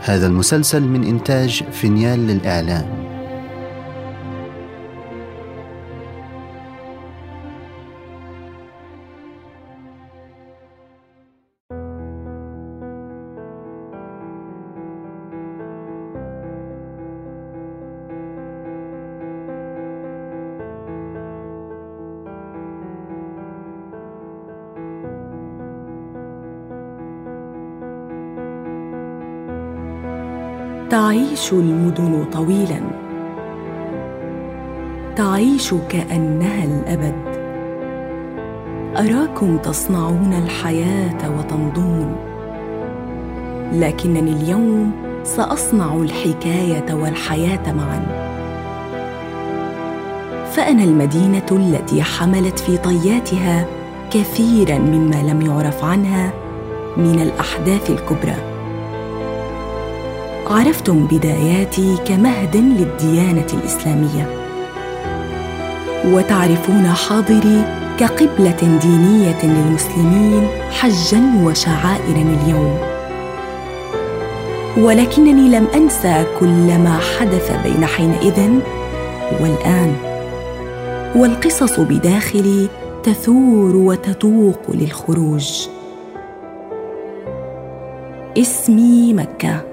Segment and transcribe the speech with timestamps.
[0.00, 3.09] هذا المسلسل من إنتاج فينيال للإعلام.
[31.52, 32.80] المدن طويلا.
[35.16, 37.14] تعيش كأنها الأبد.
[38.96, 42.16] أراكم تصنعون الحياة وتمضون
[43.72, 44.92] لكنني اليوم
[45.24, 48.30] سأصنع الحكاية والحياة معا.
[50.52, 53.66] فأنا المدينة التي حملت في طياتها
[54.10, 56.32] كثيرا مما لم يعرف عنها
[56.96, 58.49] من الأحداث الكبرى.
[60.50, 64.26] عرفتم بداياتي كمهد للديانة الإسلامية.
[66.04, 67.64] وتعرفون حاضري
[67.98, 72.78] كقبلة دينية للمسلمين حجا وشعائرا اليوم.
[74.78, 78.50] ولكنني لم أنسى كل ما حدث بين حينئذ
[79.40, 79.96] والآن.
[81.16, 82.68] والقصص بداخلي
[83.02, 85.68] تثور وتتوق للخروج.
[88.38, 89.69] اسمي مكة.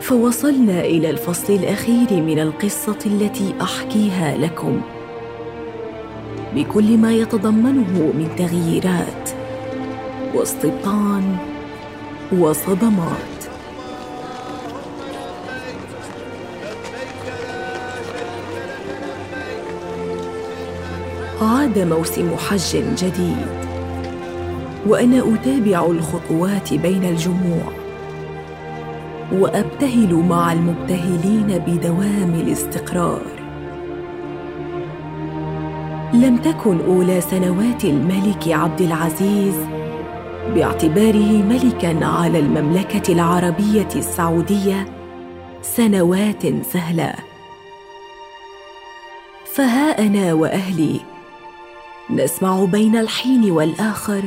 [0.00, 4.80] فوصلنا إلى الفصل الأخير من القصة التي أحكيها لكم.
[6.54, 9.30] بكل ما يتضمنه من تغييرات
[10.34, 11.36] واستبطان
[12.32, 13.31] وصدمات.
[21.72, 23.46] عاد موسم حج جديد.
[24.86, 27.72] وأنا أتابع الخطوات بين الجموع.
[29.32, 33.22] وأبتهل مع المبتهلين بدوام الاستقرار.
[36.14, 39.54] لم تكن أولى سنوات الملك عبد العزيز
[40.54, 44.86] باعتباره ملكا على المملكة العربية السعودية
[45.62, 47.14] سنوات سهلة.
[49.44, 51.11] فها أنا وأهلي
[52.10, 54.22] نسمع بين الحين والآخر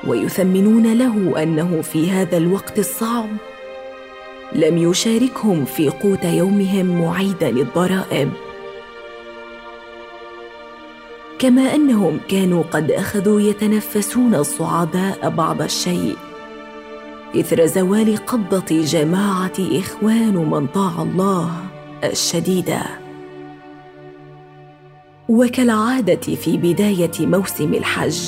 [0.07, 3.29] ويثمنون له أنه في هذا الوقت الصعب
[4.53, 8.33] لم يشاركهم في قوت يومهم معيدا الضرائب.
[11.39, 16.17] كما أنهم كانوا قد أخذوا يتنفسون الصعداء بعض الشيء
[17.37, 21.51] إثر زوال قبضة جماعة إخوان من طاع الله
[22.05, 22.83] الشديده
[25.29, 28.19] وكالعادة في بداية موسم الحج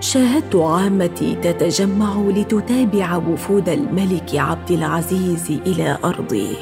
[0.00, 6.56] شاهدت عامتي تتجمع لتتابع وفود الملك عبد العزيز إلى أرضي.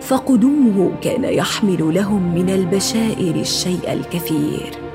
[0.00, 4.89] فقدومه كان يحمل لهم من البشائر الشيء الكثير.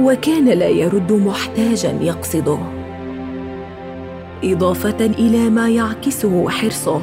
[0.00, 2.58] وكان لا يرد محتاجا يقصده.
[4.44, 7.00] إضافة إلى ما يعكسه حرصه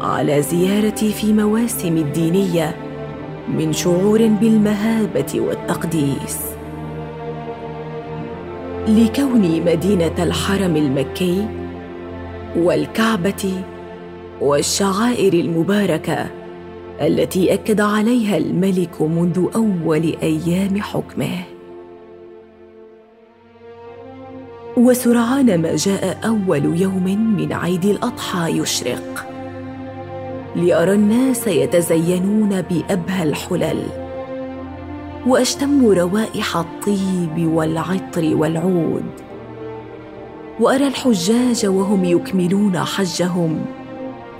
[0.00, 2.76] على زيارتي في مواسم الدينية
[3.48, 6.38] من شعور بالمهابة والتقديس.
[8.88, 11.46] لكوني مدينة الحرم المكي
[12.56, 13.52] والكعبة
[14.40, 16.26] والشعائر المباركة
[17.00, 21.55] التي أكد عليها الملك منذ أول أيام حكمه.
[24.76, 29.26] وسرعان ما جاء أول يوم من عيد الأضحى يشرق.
[30.56, 33.82] لارى الناس يتزينون بأبهى الحلل
[35.26, 39.04] وأشتم روائح الطيب والعطر والعود.
[40.60, 43.64] وأرى الحجاج وهم يكملون حجهم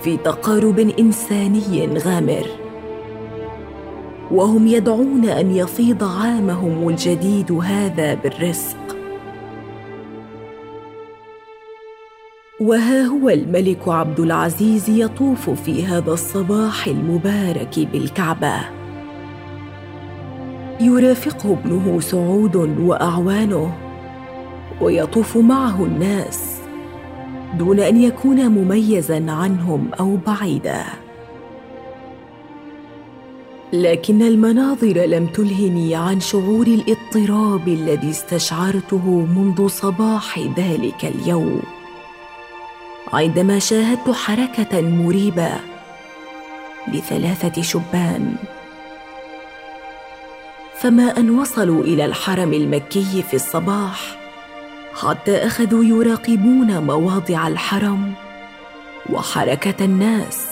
[0.01, 2.47] في تقارب إنساني غامر.
[4.31, 8.86] وهم يدعون أن يفيض عامهم الجديد هذا بالرزق.
[12.61, 18.55] وها هو الملك عبد العزيز يطوف في هذا الصباح المبارك بالكعبة.
[20.81, 23.77] يرافقه ابنه سعود وأعوانه
[24.81, 26.61] ويطوف معه الناس
[27.59, 30.85] دون أن يكون مميزا عنهم أو بعيدا.
[33.73, 41.76] لكن المناظر لم تلهني عن شعور الاضطراب الذي استشعرته منذ صباح ذلك اليوم.
[43.13, 45.51] عندما شاهدت حركة مريبة
[46.93, 48.35] لثلاثة شبان.
[50.81, 54.19] فما أن وصلوا إلى الحرم المكي في الصباح
[54.95, 58.13] حتى أخذوا يراقبون مواضع الحرم
[59.13, 60.47] وحركة الناس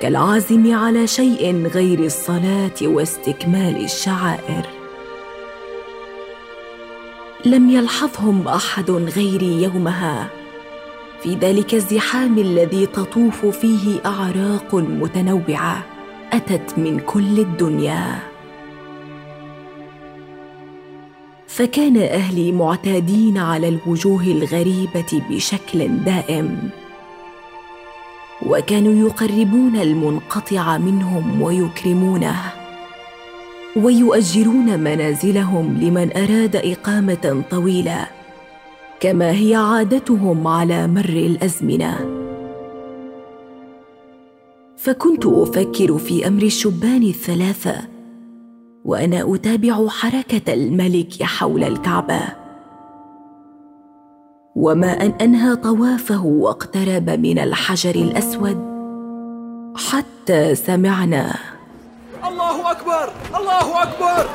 [0.00, 4.66] كالعازم على شيء غير الصلاة واستكمال الشعائر.
[7.44, 10.37] لم يلحظهم أحد غيري يومها.
[11.22, 15.84] في ذلك الزحام الذي تطوف فيه أعراق متنوعة
[16.32, 18.18] أتت من كل الدنيا.
[21.46, 26.70] فكان أهلي معتادين على الوجوه الغريبة بشكل دائم
[28.46, 32.36] وكانوا يقربون المنقطع منهم ويكرمونه
[33.76, 38.17] ويؤجرون منازلهم لمن أراد إقامة طويلة.
[39.00, 42.18] كما هي عادتهم على مر الأزمنة.
[44.76, 47.74] فكنت أفكر في أمر الشبان الثلاثة
[48.84, 52.20] وأنا أتابع حركة الملك حول الكعبة.
[54.56, 58.68] وما أن أنهى طوافه واقترب من الحجر الأسود
[59.76, 61.34] حتى سمعنا.
[62.24, 63.12] الله أكبر!
[63.36, 64.26] الله أكبر!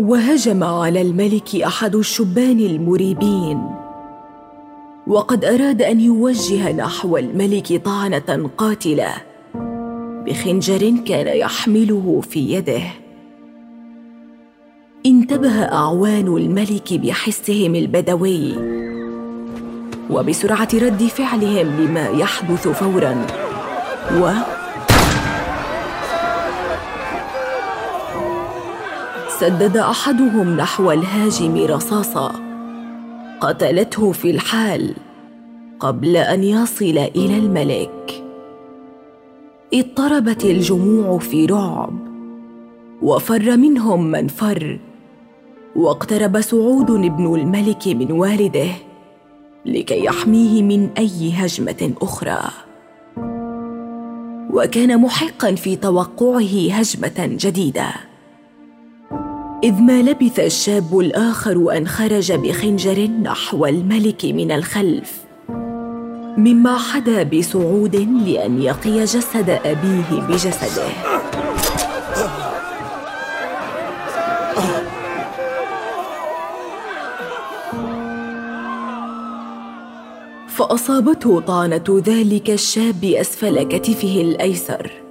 [0.00, 3.60] وهجم على الملك أحد الشبان المريبين.
[5.06, 9.14] وقد أراد أن يوجه نحو الملك طعنة قاتلة
[10.26, 12.82] بخنجر كان يحمله في يده.
[15.06, 18.54] انتبه أعوان الملك بحسهم البدوي
[20.10, 23.26] وبسرعة رد فعلهم لما يحدث فورا.
[24.12, 24.30] و
[29.40, 32.32] سدد أحدهم نحو الهاجم رصاصه
[33.40, 34.94] قتلته في الحال
[35.80, 38.24] قبل أن يصل إلى الملك.
[39.74, 41.98] اضطربت الجموع في رعب
[43.02, 44.78] وفر منهم من فر
[45.76, 48.70] واقترب سعود ابن الملك من والده
[49.66, 52.40] لكي يحميه من أي هجمة أخرى.
[54.50, 58.15] وكان محقا في توقعه هجمة جديدة.
[59.64, 65.12] إذ ما لبث الشاب الآخر أن خرج بخنجر نحو الملك من الخلف
[66.38, 67.96] مما حدا بسعود
[68.26, 70.88] لأن يقي جسد أبيه بجسده.
[80.48, 85.05] فأصابته طعنه ذلك الشاب أسفل كتفه الأيسر.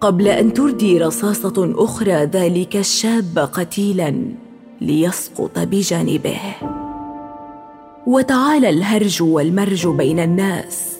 [0.00, 4.14] قبل أن تردي رصاصة أخرى ذلك الشاب قتيلا
[4.80, 6.40] ليسقط بجانبه.
[8.06, 10.96] وتعالى الهرج والمرج بين الناس.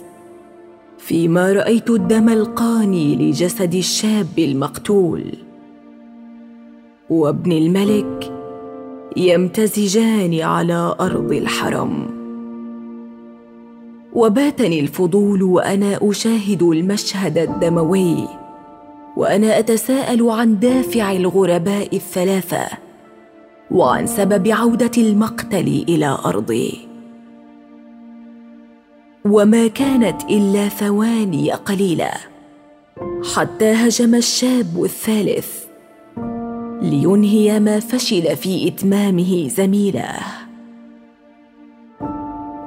[0.99, 5.25] فيما رأيت الدم القاني لجسد الشاب المقتول.
[7.11, 8.33] وابن الملك
[9.17, 12.07] يمتزجان على أرض الحرم.
[14.13, 18.46] وباتني الفضول وأنا أشاهد المشهد الدموي.
[19.17, 22.67] وأنا أتساءل عن دافع الغرباء الثلاثة
[23.71, 26.89] وعن سبب عودة المقتل إلى أرضي.
[29.25, 32.11] وما كانت إلا ثواني قليلة
[33.35, 35.65] حتى هجم الشاب الثالث
[36.83, 40.09] لينهي ما فشل في إتمامه زميلة.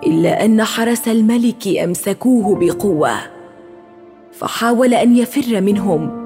[0.08, 3.12] إلا أن حرس الملك أمسكوه بقوة
[4.32, 6.19] فحاول أن يفر منهم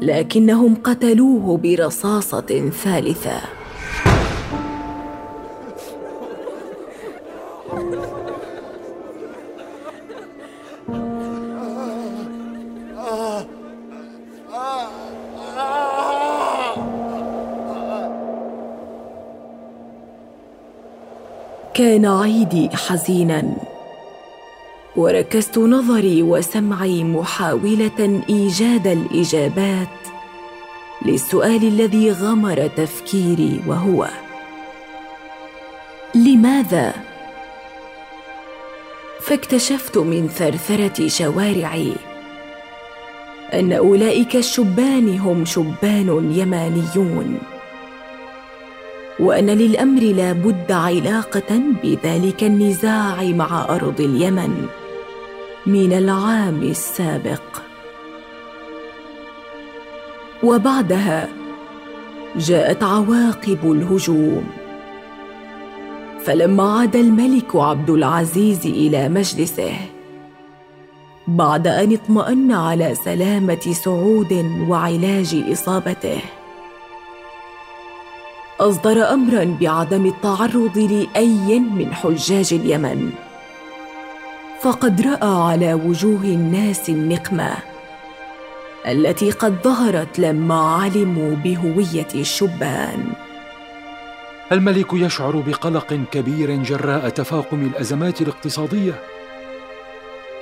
[0.00, 3.40] لكنهم قتلوه برصاصة ثالثة.
[21.74, 23.73] كان عيدي حزينا.
[24.96, 29.88] وركزت نظري وسمعي محاولة إيجاد الإجابات
[31.06, 34.08] للسؤال الذي غمر تفكيري وهو
[36.14, 36.94] لماذا؟
[39.20, 41.92] فاكتشفت من ثرثرة شوارعي
[43.54, 47.38] أن أولئك الشبان هم شبان يمانيون
[49.20, 54.66] وأن للأمر لا بد علاقة بذلك النزاع مع أرض اليمن.
[55.66, 57.42] من العام السابق.
[60.42, 61.28] وبعدها
[62.36, 64.44] جاءت عواقب الهجوم.
[66.24, 69.76] فلما عاد الملك عبد العزيز إلى مجلسه
[71.28, 74.32] بعد أن اطمأن على سلامة سعود
[74.68, 76.20] وعلاج إصابته
[78.60, 83.12] أصدر امرا بعدم التعرض لأي من حجاج اليمن.
[84.64, 87.56] فقد رأى على وجوه الناس النقمة
[88.88, 93.12] التي قد ظهرت لما علموا بهوية الشبان.
[94.52, 98.94] الملك يشعر بقلق كبير جراء تفاقم الأزمات الاقتصادية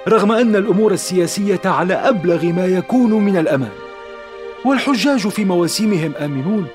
[0.09, 3.77] رغم أن الأمور السياسية على أبلغ ما يكون من الأمان
[4.65, 6.67] والحجاج في مواسمهم آمنون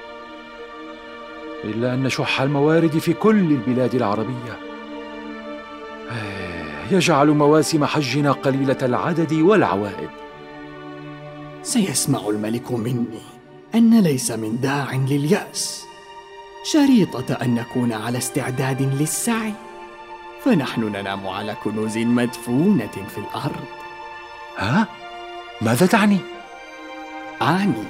[1.63, 4.66] إلا أن شح الموارد في كل البلاد العربية.
[6.91, 10.10] يجعل مواسم حجنا قليلة العدد والعوائد.
[11.63, 13.22] سيسمع الملك مني
[13.75, 15.84] أن ليس من داع لليأس.
[16.63, 19.53] شريطة أن نكون على استعداد للسعي.
[20.44, 23.65] فنحن ننام على كنوز مدفونة في الأرض.
[24.58, 24.88] ها؟
[25.62, 26.17] ماذا تعني؟
[27.41, 27.84] أعني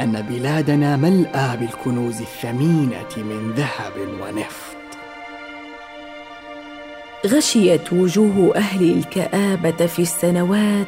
[0.00, 4.77] أن بلادنا ملأى بالكنوز الثمينة من ذهب ونفط.
[7.26, 10.86] غشيت وجوه أهل الكآبة في السنوات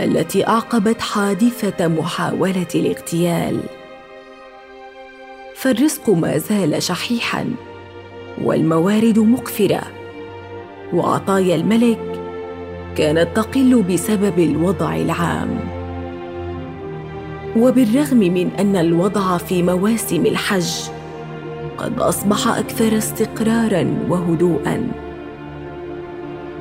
[0.00, 3.60] التي أعقبت حادثة محاولة الاغتيال.
[5.54, 7.44] فالرزق ما زال شحيحا
[8.42, 9.82] والموارد مقفرة
[10.92, 12.20] وعطايا الملك
[12.96, 15.60] كانت تقل بسبب الوضع العام.
[17.56, 20.72] وبالرغم من أن الوضع في مواسم الحج
[21.78, 25.01] قد أصبح أكثر استقرارا وهدوءا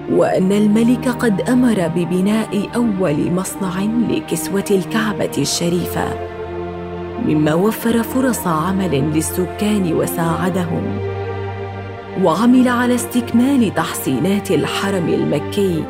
[0.10, 6.06] وأن الملك قد أمر ببناء أول مصنع لكسوة الكعبة الشريفة
[7.26, 10.84] مما وفر فرص عمل للسكان وساعدهم
[12.24, 15.84] وعمل على استكمال تحسينات الحرم المكي.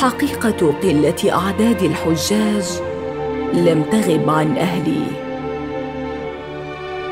[0.00, 2.64] حقيقة قلة أعداد الحجاج
[3.54, 5.02] لم تغب عن أهلي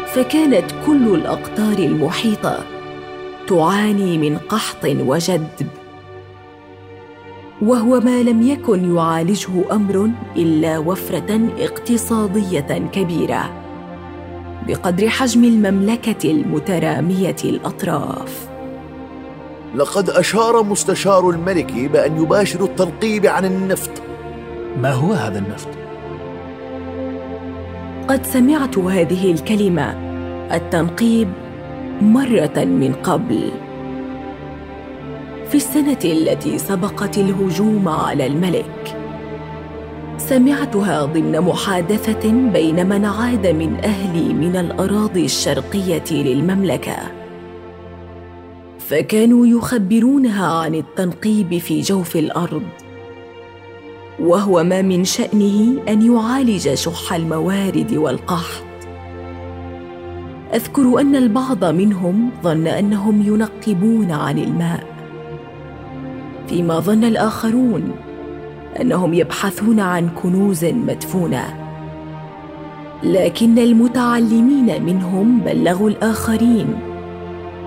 [0.06, 2.79] فكانت كل الأقطار المحيطة
[3.50, 5.66] تعاني من قحط وجدب
[7.62, 13.50] وهو ما لم يكن يعالجه أمر إلا وفرة اقتصادية كبيرة
[14.66, 18.48] بقدر حجم المملكة المترامية الأطراف.
[19.74, 24.02] لقد أشار مستشار الملك بأن يباشر التنقيب عن النفط.
[24.76, 25.68] ما هو هذا النفط؟
[28.08, 29.90] قد سمعت هذه الكلمة
[30.52, 31.28] التنقيب
[32.00, 33.50] مرة من قبل.
[35.48, 38.96] في السنة التي سبقت الهجوم على الملك
[40.18, 46.96] سمعتها ضمن محادثة بين من عاد من أهلي من الأراضي الشرقية للمملكة.
[48.78, 52.62] فكانوا يخبرونها عن التنقيب في جوف الأرض
[54.20, 58.69] وهو ما من شأنه أن يعالج شح الموارد والقحط.
[60.54, 64.84] أذكر أن البعض منهم ظن أنهم ينقبون عن الماء
[66.48, 67.92] فيما ظن الآخرون
[68.80, 71.44] أنهم يبحثون عن كنوز مدفونة.
[73.02, 76.66] لكن المتعلمين منهم بلغوا الآخرين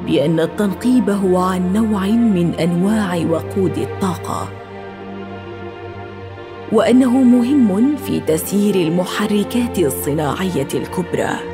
[0.08, 4.50] بأن التنقيب هو عن نوع من أنواع وقود الطاقة
[6.72, 11.53] وأنه مهم في تسيير المحركات الصناعية الكبرى.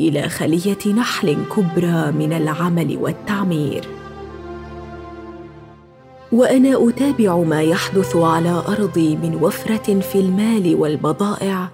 [0.00, 3.88] إلى خلية نحل كبرى من العمل والتعمير.
[6.32, 11.68] وأنا أتابع ما يحدث على أرضي من وفرة في المال والبضائع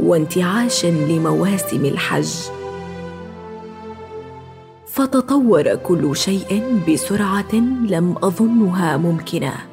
[0.00, 2.34] وانتعاش لمواسم الحج.
[4.86, 7.54] فتطور كل شيء بسرعة
[7.88, 9.69] لم أظنها ممكنة.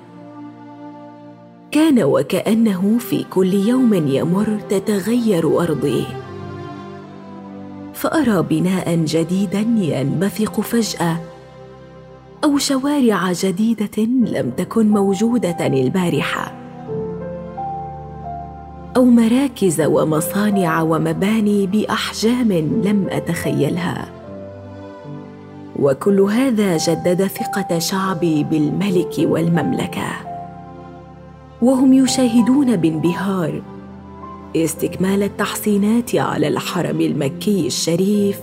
[1.71, 6.05] كان وكأنه في كل يوم يمر تتغير ارضي
[7.93, 11.17] فأرى بناء جديدا ينبثق فجأة
[12.43, 16.53] أو شوارع جديدة لم تكن موجودة البارحة.
[18.95, 22.51] أو مراكز ومصانع ومباني بأحجام
[22.83, 24.09] لم أتخيلها.
[25.79, 30.26] وكل هذا جدد ثقة شعبي بالملك والمملكة.
[31.61, 33.61] وهم يشاهدون بانبهار
[34.55, 38.39] استكمال التحسينات على الحرم المكي الشريف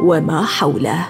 [0.00, 1.06] وما حوله.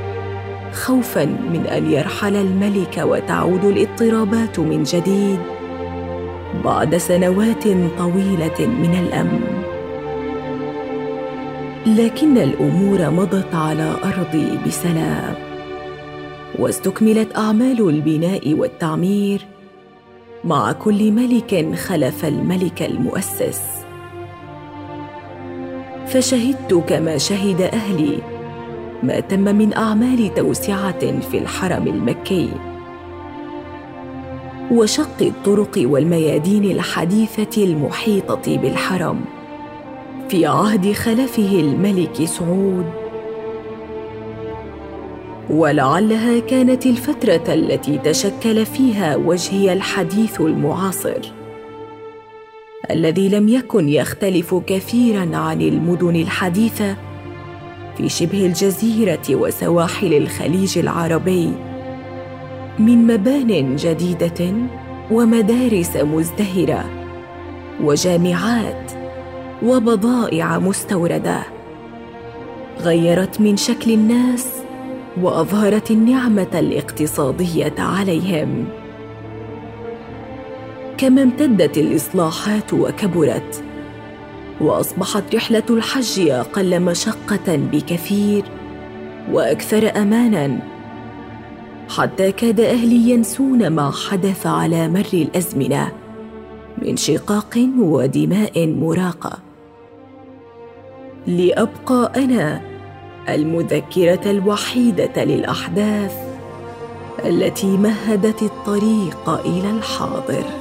[0.73, 5.39] خوفا من أن يرحل الملك وتعود الاضطرابات من جديد
[6.65, 7.63] بعد سنوات
[7.97, 9.68] طويلة من الأمن.
[11.85, 15.33] لكن الأمور مضت على ارضي بسلام
[16.59, 19.47] واستكملت أعمال البناء والتعمير.
[20.43, 23.61] مع كل ملك خلف الملك المؤسس.
[26.07, 28.19] فشهدت كما شهد أهلي.
[29.03, 32.49] ما تم من أعمال توسعة في الحرم المكي.
[34.71, 39.38] وشق الطرق والميادين الحديثة المحيطة بالحرم.
[40.29, 42.85] في عهد خلفه الملك سعود.
[45.49, 51.31] ولعلها كانت الفترة التي تشكل فيها وجهي الحديث المعاصر
[52.91, 56.95] الذي لم يكن يختلف كثيرا عن المدن الحديثة
[57.97, 61.51] في شبه الجزيرة وسواحل الخليج العربي
[62.79, 64.53] من مبان جديدة
[65.11, 66.85] ومدارس مزدهرة
[67.83, 68.88] وجامعات
[69.63, 71.39] وبضائع مستوردة.
[72.81, 74.47] غيرت من شكل الناس
[75.21, 78.65] وأظهرت النعمة الاقتصادية عليهم.
[80.97, 83.63] كما امتدت الإصلاحات وكبرت
[84.61, 88.43] وأصبحت رحلة الحج أقل مشقة بكثير
[89.31, 90.59] وأكثر امانا
[91.89, 95.91] حتى كاد أهلي ينسون ما حدث على مر الأزمنة
[96.77, 99.48] من شقاق ودماء مراقة.
[101.27, 102.61] لأبقى أنا
[103.29, 106.13] المذكرة الوحيدة للأحداث
[107.25, 110.58] التي مهدت الطريق إلى الحاضر.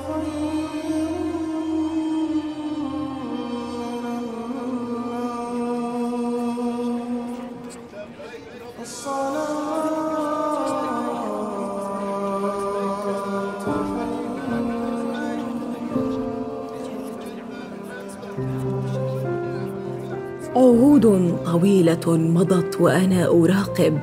[21.95, 23.99] طويله مضت وأنا أراقب.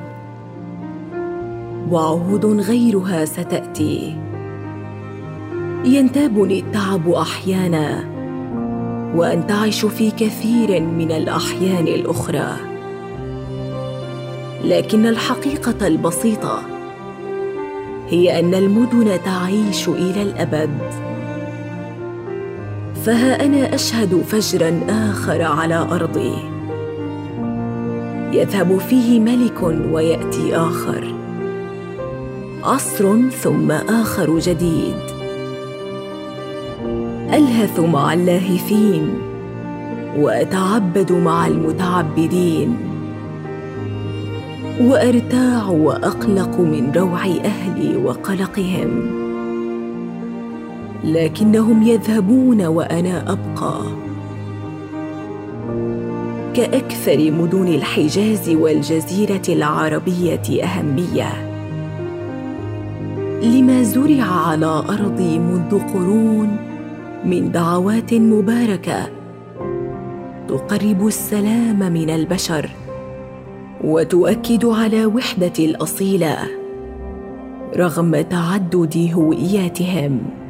[1.90, 4.16] وعهود غيرها ستأتي.
[5.84, 8.04] ينتابني التعب أحيانا
[9.16, 12.56] وأنتعش في كثير من الأحيان الأخرى.
[14.64, 16.62] لكن الحقيقة البسيطة
[18.08, 20.78] هي أن المدن تعيش إلى الأبد.
[23.04, 26.55] فها أنا أشهد فجرا آخر على أرضي.
[28.32, 29.62] يذهب فيه ملك
[29.92, 31.14] ويأتي آخر.
[32.64, 34.94] عصر ثم آخر جديد.
[37.34, 39.08] ألهث مع اللاهثين
[40.18, 42.76] وأتعبد مع المتعبدين.
[44.80, 49.10] وأرتاع وأقلق من روع أهلي وقلقهم.
[51.04, 53.80] لكنهم يذهبون وأنا أبقى.
[56.56, 61.28] كأكثر مدن الحجاز والجزيرة العربية أهمية.
[63.42, 66.56] لما زرع على ارضي منذ قرون
[67.24, 69.06] من دعوات مباركة
[70.48, 72.70] تقرب السلام من البشر
[73.84, 76.36] وتؤكد على وحدة الأصيلة
[77.76, 80.45] رغم تعدد هوياتهم.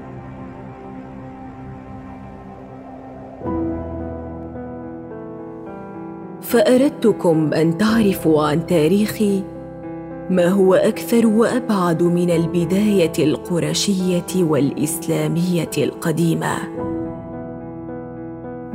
[6.47, 9.43] فأردتكم أن تعرفوا عن تاريخي
[10.31, 16.57] ما هو أكثر وأبعد من البداية القرشية والإسلامية القديمة.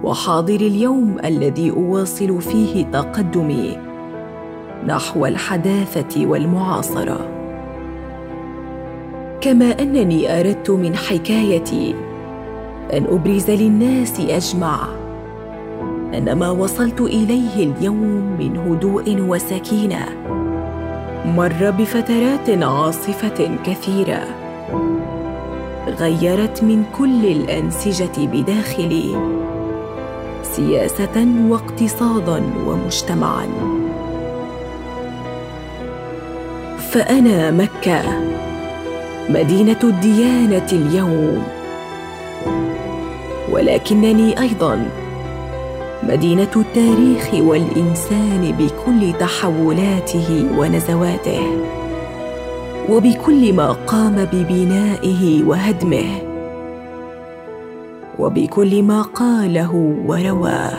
[0.03, 3.77] وحاضر اليوم الذي أواصل فيه تقدمي
[4.87, 7.19] نحو الحداثة والمعاصرة.
[9.41, 11.95] كما أنني أردت من حكايتي
[12.93, 15.00] أن أبرز للناس أجمع
[16.13, 20.05] ان ما وصلت إليه اليوم من هدوء وسكينة.
[21.25, 24.23] مر بفترات عاصفة كثيرة.
[25.87, 29.15] غيرت من كل الأنسجة بداخلي.
[30.43, 33.47] سياسة واقتصادا ومجتمعا.
[36.77, 38.01] فأنا مكة
[39.29, 41.43] مدينة الديانة اليوم.
[43.51, 44.85] ولكنني أيضا
[46.03, 51.41] مدينة التاريخ والإنسان بكل تحولاته ونزواته
[52.89, 56.21] وبكل ما قام ببنائه وهدمه
[58.19, 59.75] وبكل ما قاله
[60.07, 60.77] ورواه.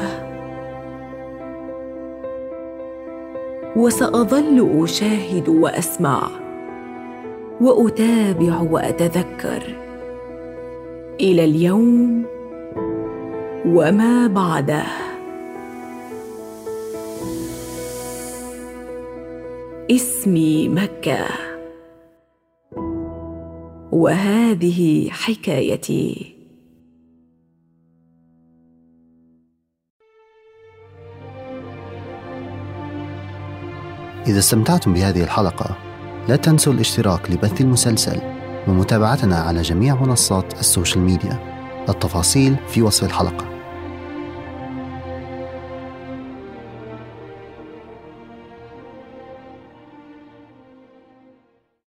[3.76, 6.28] وسأظل أشاهد وأسمع
[7.60, 9.62] وأتابع وأتذكر
[11.20, 12.24] إلى اليوم
[13.66, 15.01] وما بعده.
[19.96, 21.26] اسمي مكة.
[23.92, 26.36] وهذه حكايتي.
[34.26, 35.76] إذا استمتعتم بهذه الحلقة
[36.28, 38.20] لا تنسوا الاشتراك لبث المسلسل
[38.68, 41.38] ومتابعتنا على جميع منصات السوشيال ميديا.
[41.88, 43.51] التفاصيل في وصف الحلقة.